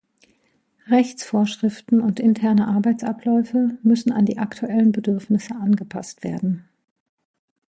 [0.87, 6.67] Rechtsvorschriften und interne Arbeitsabläufe müssen an die aktuellen Bedürfnisse angepasst werden.